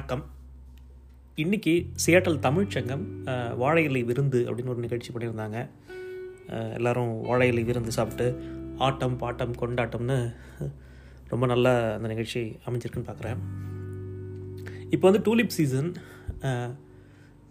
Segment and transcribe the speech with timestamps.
[0.00, 0.22] வணக்கம்.
[1.42, 3.02] இன்னைக்கு சியாட்டல் தமிழ்ச்சங்கம்
[3.56, 5.58] வாழை இலை விருந்து அப்படின்னு ஒரு நிகழ்ச்சி பண்ணியிருந்தாங்க.
[6.76, 8.26] எல்லோரும் வாழையிலை வாழை இலை விருந்து சாப்பிட்டு
[8.86, 10.16] ஆட்டம் பாட்டம் கொண்டாட்டம்னு
[11.32, 13.42] ரொம்ப நல்லா அந்த நிகழ்ச்சி அமைஞ்சிருக்குன்னு பார்க்குறேன்
[14.90, 15.90] இப்போ வந்து டூலிப் சீசன்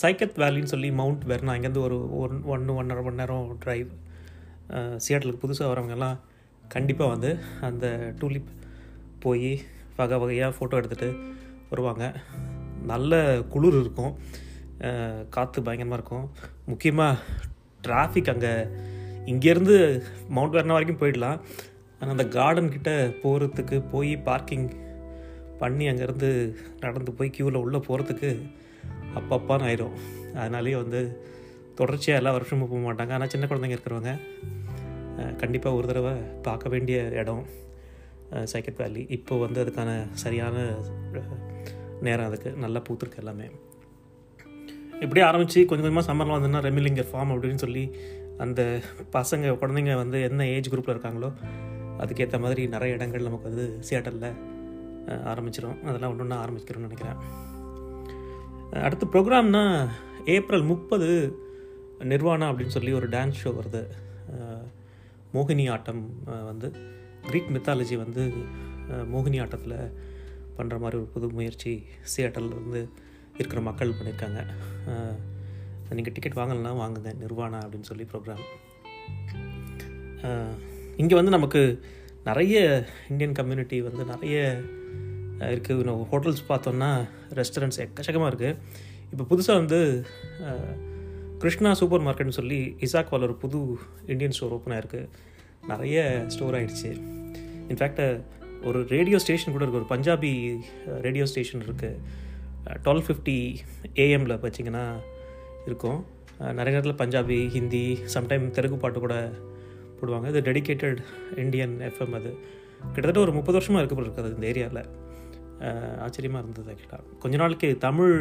[0.00, 3.90] சைக்கத் வேலின்னு சொல்லி மவுண்ட் வெர்னா இங்கேருந்து ஒரு ஒன் ஒன்று ஒன்றரை மணி நேரம் ட்ரைவ்
[5.06, 6.16] சியாட்டலுக்கு புதுசாக வரவங்கெல்லாம்
[6.68, 8.50] கண்டிப்பாக வந்து அந்த டூலிப்
[9.26, 9.52] போய்
[10.00, 11.10] வகை வகையாக ஃபோட்டோ எடுத்துகிட்டு
[11.72, 12.04] வருவாங்க.
[12.92, 13.18] நல்ல
[13.54, 14.12] குளிர் இருக்கும்.
[15.36, 16.26] காற்று பயங்கரமாக இருக்கும்.
[16.70, 17.22] முக்கியமாக
[17.86, 18.52] டிராஃபிக் அங்கே
[19.32, 19.76] இங்கேருந்து
[20.34, 21.40] மவுண்ட் வேர்னா வரைக்கும் போயிடலாம்.
[21.98, 24.68] ஆனால் அந்த கார்டன் கிட்டே போகிறதுக்கு போய் பார்க்கிங்
[25.62, 26.30] பண்ணி அங்கேருந்து
[26.84, 28.30] நடந்து போய் க்யூவில் உள்ளே போகிறதுக்கு
[29.18, 29.96] அப்பப்பான்னு ஆயிரும்.
[30.40, 31.00] அதனாலேயே வந்து
[31.78, 33.12] தொடர்ச்சியாக எல்லா வருஷமும் போக மாட்டாங்க.
[33.16, 34.14] ஆனால் சின்ன குழந்தைங்க இருக்கிறவங்க
[35.42, 36.12] கண்டிப்பாக ஒரு தடவை
[36.46, 37.42] பார்க்க வேண்டிய இடம்
[38.52, 39.90] சைக்கட் வேலி இப்போ வந்து அதுக்கான
[40.22, 40.56] சரியான
[42.06, 43.46] நேரம் அதுக்கு நல்லா பூத்துருக்கு எல்லாமே.
[45.04, 47.84] இப்படியே ஆரம்பித்து கொஞ்சம் கொஞ்சமாக சம்மர்லாம் வந்ததுன்னா ரெமிலிங்கர் ஃபார்ம் அப்படின்னு சொல்லி
[48.44, 48.60] அந்த
[49.16, 51.30] பசங்க குழந்தைங்க வந்து என்ன ஏஜ் குரூப்பில் இருக்காங்களோ
[52.02, 54.30] அதுக்கேற்ற மாதிரி நிறைய இடங்கள் நமக்கு வந்து சியாட்டலில்
[55.32, 57.18] ஆரம்பிச்சிடும் அதெல்லாம் ஒன்று ஒன்றா ஆரம்பிக்கிறோம்னு நினைக்கிறேன்.
[58.86, 59.64] அடுத்து ப்ரோக்ராம்னா
[60.34, 61.08] ஏப்ரல் முப்பது
[62.12, 63.82] நிர்வாணா அப்படின்னு சொல்லி ஒரு டான்ஸ் ஷோ வருது.
[65.34, 66.02] மோகினி ஆட்டம்
[66.50, 66.68] வந்து
[67.28, 68.22] க்ரீக் மித்தாலஜி வந்து
[69.12, 69.76] மோகினி ஆட்டத்தில்
[70.56, 71.72] பண்ணுற மாதிரி ஒரு புது முயற்சி
[72.12, 72.82] சியாட்டல்லேருந்து
[73.34, 74.40] இருக்கிற மக்கள் பண்ணியிருக்காங்க
[75.90, 78.44] நீங்கள் டிக்கெட் வாங்கலைன்னா வாங்குங்க நிர்வாணா அப்படின்னு சொல்லி ப்ரோக்ராம்
[80.96, 81.62] இங்கே வந்து நமக்கு
[82.24, 82.56] நிறைய
[83.08, 84.36] இந்தியன் கம்யூனிட்டி வந்து நிறைய
[85.54, 86.90] இருக்குது நம்ம ஹோட்டல்ஸ் பார்த்தோம்னா
[87.34, 88.56] ரெஸ்டாரண்ட்ஸ் எக்கச்சக்கமாக இருக்குது
[89.12, 89.78] இப்போ புதுசாக வந்து
[91.38, 93.60] கிருஷ்ணா சூப்பர் மார்க்கெட்னு சொல்லி இசாக்வால் ஒரு புது
[94.06, 95.00] இந்தியன் ஸ்டோர் ஓப்பன் ஆயிருக்கு.
[95.68, 96.90] நிறைய ஸ்டோர் ஆயிடுச்சு.
[97.68, 98.02] இன்ஃபேக்ட்
[98.68, 100.32] ஒரு ரேடியோ ஸ்டேஷன் கூட இருக்குது ஒரு பஞ்சாபி
[101.06, 101.98] ரேடியோ ஸ்டேஷன் இருக்குது
[102.84, 103.36] டுவெல் ஃபிஃப்டி
[104.04, 104.84] ஏஎம்மில் வச்சிங்கன்னா
[105.68, 106.00] இருக்கும்.
[106.58, 109.16] நிறைய நேரத்தில் பஞ்சாபி ஹிந்தி சம்டைம் தெலுங்கு பாட்டு கூட
[109.98, 110.26] போடுவாங்க.
[110.32, 111.00] இது டெடிகேட்டட்
[111.44, 112.30] இந்தியன் எஃப்எம் அது.
[112.92, 114.82] கிட்டத்தட்ட ஒரு முப்பது வருஷமாக இருக்க இருக்குது இந்த ஏரியாவில்
[116.04, 118.14] ஆச்சரியமாக இருந்தது கேட்டால் கொஞ்ச நாளைக்கு தமிழ்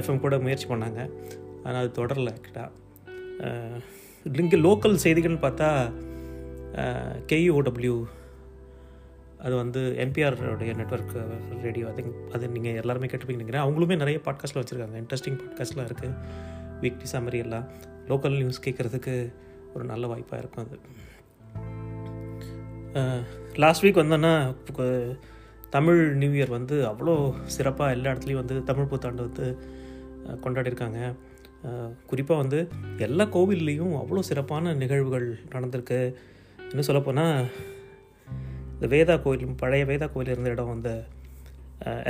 [0.00, 1.00] எஃப்எம் கூட முயற்சி பண்ணாங்க.
[1.64, 2.72] ஆனால் அது தொடரல கேட்டால்
[4.42, 5.68] இங்கே லோக்கல் செய்திகள்னு பார்த்தா
[7.30, 7.96] கேயூஓடபிள்யூ
[9.46, 11.14] அது வந்து என்பிஆருடைய நெட்ஒர்க்
[11.62, 12.02] ரேடியோ அது
[12.34, 13.64] அது நீங்கள் எல்லாருமே கேட்டுப்பீங்க நினைக்கிறேன்.
[13.64, 14.96] அவங்களுமே நிறைய பாட்காஸ்ட்டில் வச்சுருக்காங்க.
[15.02, 16.16] இன்ட்ரெஸ்டிங் பாட்காஸ்ட்லாம் இருக்குது
[16.82, 17.66] வீக்லி சம்மரி எல்லாம்.
[18.10, 19.14] லோக்கல் நியூஸ் கேட்குறதுக்கு
[19.74, 20.78] ஒரு நல்ல வாய்ப்பாக இருக்கும் அது.
[23.64, 24.32] லாஸ்ட் வீக் வந்தோன்னா
[25.70, 27.14] தமிழ் நியூ இயர் வந்து அவ்வளோ
[27.56, 29.46] சிறப்பாக எல்லா இடத்துலையும் வந்து தமிழ் புத்தாண்டு வந்து
[30.42, 31.00] கொண்டாடிருக்காங்க கொண்டாடியிருக்காங்க.
[32.10, 32.58] குறிப்பாக வந்து
[33.06, 36.00] எல்லா கோவில்லேயும் அவ்வளோ சிறப்பான நிகழ்வுகள் நடந்திருக்கு.
[36.70, 37.38] இன்னும் சொல்லப்போனால்
[38.82, 40.90] இந்த வேதா கோயில் பழைய வேதா கோயில் இருந்த இடம் அந்த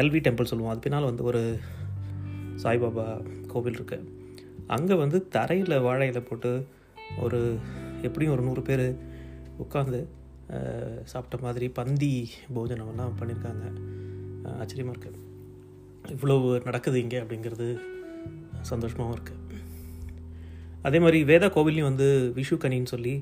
[0.00, 0.70] எல்வி டெம்பிள் சொல்லுவோம்.
[0.72, 1.40] அது பின்னால் வந்து ஒரு
[2.62, 3.04] சாய்பாபா
[3.50, 4.06] கோவில் இருக்குது
[4.76, 6.50] அங்கே வந்து தரையில் வாழை போட்டு
[7.24, 7.40] ஒரு
[8.08, 8.84] எப்படியும் ஒரு நூறு பேர்
[9.64, 10.00] உட்காந்து
[11.12, 12.10] சாப்பிட்ட மாதிரி பந்தி
[12.56, 13.66] போஜனமெல்லாம் பண்ணியிருக்காங்க.
[14.62, 15.20] ஆச்சரியமாக இருக்குது
[16.16, 17.68] இவ்வளோ நடக்குது இங்கே அப்படிங்கிறது
[18.72, 19.40] சந்தோஷமாகவும் இருக்குது
[20.88, 22.10] அதே மாதிரி வேதா கோவில்லையும் வந்து
[22.40, 23.14] விஷு கனின்னு சொல்லி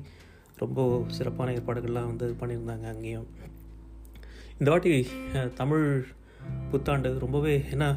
[0.63, 0.81] ரொம்ப
[1.17, 3.27] சிறப்பான ஏற்பாடுகள்லாம் வந்து பண்ணியிருந்தாங்க அங்கேயும்.
[4.59, 4.91] இந்த வாட்டி
[5.59, 5.85] தமிழ்
[6.71, 7.87] புத்தாண்டு ரொம்பவே ஏன்னா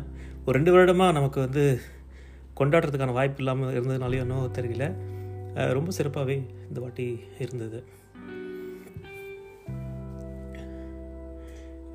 [0.45, 1.65] ஒரு ரெண்டு வருடமாக நமக்கு வந்து
[2.59, 4.87] கொண்டாடுறதுக்கான வாய்ப்பு இல்லாமல் இருந்ததுனாலையும் ஒன்றும் தெரியல.
[5.79, 6.37] ரொம்ப சிறப்பாகவே
[6.69, 7.07] இந்த வாட்டி
[7.45, 7.81] இருந்தது.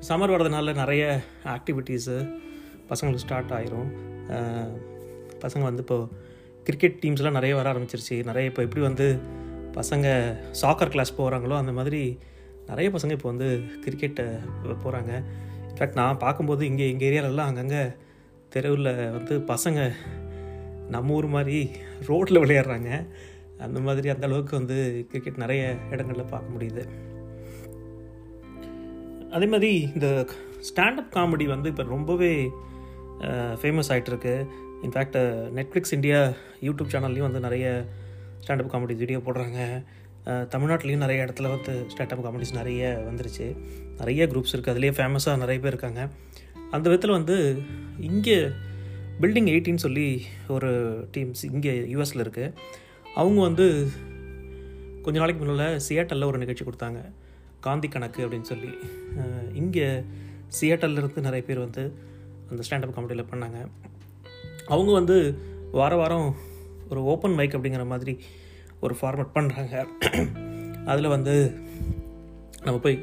[0.08, 1.04] சம்மர் வரதுனால நிறைய
[1.54, 2.16] ஆக்டிவிட்டீஸு
[2.90, 3.90] பசங்களுக்கு ஸ்டார்ட் ஆயிரும்.
[5.44, 6.08] பசங்க வந்து இப்போது
[6.66, 8.16] கிரிக்கெட் டீம்ஸ்லாம் நிறைய வர ஆரம்பிச்சிருச்சு.
[8.30, 9.06] நிறைய இப்போ எப்படி வந்து
[9.74, 10.06] பசங்க
[10.50, 12.02] சாக்கர் கிளாஸ் போகிறாங்களோ அந்த மாதிரி
[12.68, 13.48] நிறைய பசங்க இப்போ வந்து
[13.84, 14.26] கிரிக்கெட்டை
[14.84, 15.12] போகிறாங்க
[15.68, 17.82] இன்ஃபேக்ட் நான் பார்க்கும்போது இங்கே எங்கள் ஏரியாலெல்லாம் அங்கங்கே
[18.48, 19.80] தெருவில் வந்து பசங்க
[20.88, 21.58] நம்ம ஊர் மாதிரி
[22.06, 22.90] ரோட்டில் விளையாடுறாங்க.
[23.58, 26.82] அந்த மாதிரி அந்த அளவுக்கு வந்து கிரிக்கெட் நிறைய இடங்களில் பார்க்க முடியுது.
[29.32, 30.26] அதே மாதிரி இந்த
[30.68, 32.32] ஸ்டாண்டப் காமெடி வந்து இப்போ ரொம்பவே
[33.60, 34.34] ஃபேமஸ் ஆகிட்டுருக்கு
[34.82, 35.18] இன்ஃபேக்ட்
[35.58, 36.20] நெட்ஃப்ளிக்ஸ் இந்தியா
[36.62, 37.66] யூடியூப் சேனல்லையும் வந்து நிறைய
[38.42, 39.58] ஸ்டாண்டப் காமெடி வீடியோ போடுறாங்க.
[40.54, 43.46] தமிழ்நாட்டிலையும் நிறைய இடத்துல வந்து ஸ்டாண்டப் காமெடிஸ் நிறைய வந்துருச்சு.
[44.00, 46.02] நிறைய குரூப்ஸ் இருக்குது அதுலேயே ஃபேமஸாக நிறைய பேர் இருக்காங்க.
[46.74, 47.36] அந்த விதத்தில் வந்து
[48.10, 48.38] இங்கே
[49.22, 50.08] பில்டிங் எயிட்டின்னு சொல்லி
[50.56, 50.70] ஒரு
[51.14, 52.52] டீம்ஸ் இங்கே யூஎஸில் இருக்குது
[53.20, 53.66] அவங்க வந்து
[55.04, 57.00] கொஞ்ச நாளைக்கு முன்னால் சியாட்டலில் ஒரு நிகழ்ச்சி கொடுத்தாங்க.
[57.66, 58.70] காந்தி கணக்கு அப்படின்னு சொல்லி.
[59.60, 59.88] இங்கே
[60.58, 61.82] சியாட்டல்லிருந்து நிறைய பேர் வந்து
[62.50, 63.58] அந்த ஸ்டாண்டப் காமெடியில் பண்ணாங்க.
[64.74, 65.16] அவங்க வந்து
[65.78, 66.30] வார வாரம்
[66.90, 68.14] ஒரு ஓப்பன் மைக் அப்படிங்கிற மாதிரி
[68.84, 69.74] ஒரு ஃபார்மேட் பண்ணுறாங்க
[70.90, 71.34] அதில் வந்து
[72.64, 72.96] நம்ம போய்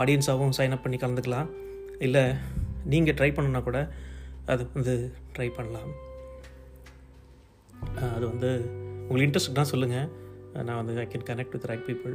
[0.00, 1.48] ஆடியன்ஸாகவும் சைன் அப் பண்ணி கலந்துக்கலாம்.
[2.06, 2.22] இல்லை
[2.92, 3.78] நீங்கள் ட்ரை பண்ணணுன்னா கூட
[4.52, 4.94] அது வந்து
[5.36, 5.90] ட்ரை பண்ணலாம்.
[8.14, 8.50] அது வந்து
[9.08, 10.08] உங்களுக்கு இன்ட்ரெஸ்ட் தான் சொல்லுங்கள்
[10.66, 12.14] நான் வந்து I can connect with right people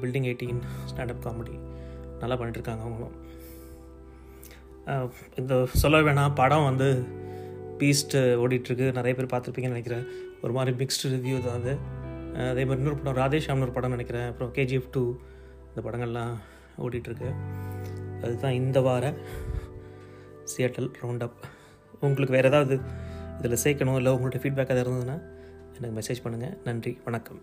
[0.00, 0.60] building eighteen
[0.90, 1.54] standup comedy
[2.20, 3.14] நல்லா பண்ணிட்டுருக்காங்க அவங்களும்.
[5.40, 6.88] இந்த சொல்ல வேணாம் படம் வந்து
[7.78, 8.86] பீஸ்ட்டு uh, ஓடிட்டுருக்கு.
[8.98, 10.04] நிறைய பேர் பார்த்துருப்பீங்கன்னு நினைக்கிறேன்.
[10.42, 11.72] ஒரு மாதிரி மிக்ஸ்டு ரிவ்யூ தான் அது.
[12.50, 14.26] அதே மாதிரி இன்னொரு படம் ராதேஷாம்னு ஒரு படம் நினைக்கிறேன்.
[14.30, 15.04] அப்புறம் கேஜிஎஃப் டூ
[15.68, 16.34] இந்த படங்கள்லாம்
[16.84, 17.30] ஓடிட்டுருக்கு.
[18.22, 19.14] அதுதான் இந்த வார
[20.52, 21.38] சியாட்டல் ரவுண்ட் அப்
[22.00, 22.76] உங்களுக்கு வேறு ஏதாவது
[23.38, 25.16] இதில் சேர்க்கணும் இல்லை உங்கள்கிட்ட ஃபீட்பேக் எதாவது இருந்ததுன்னா
[25.78, 27.40] எனக்கு மெசேஜ் பண்ணுங்கள் நன்றி வணக்கம்.